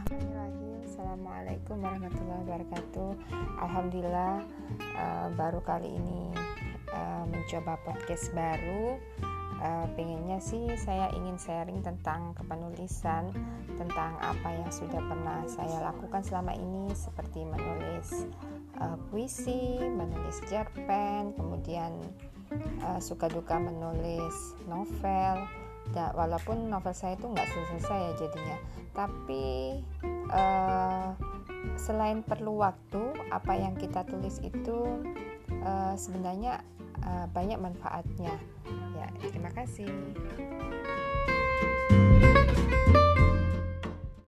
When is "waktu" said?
32.60-33.00